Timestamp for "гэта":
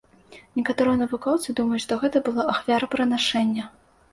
2.05-2.25